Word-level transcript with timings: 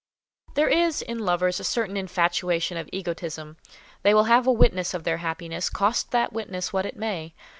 There 0.55 0.67
is, 0.67 1.03
in 1.03 1.19
lovers, 1.19 1.59
a 1.59 1.63
certain 1.63 1.95
infatuation 1.95 2.75
of 2.75 2.89
egotism; 2.91 3.57
they 4.01 4.15
will 4.15 4.23
have 4.23 4.47
a 4.47 4.51
witness 4.51 4.95
of 4.95 5.03
their 5.03 5.17
happiness, 5.17 5.69
cost 5.69 6.09
that 6.09 6.33
witness 6.33 6.73
what 6.73 6.87
it 6.87 6.97
may. 6.97 7.35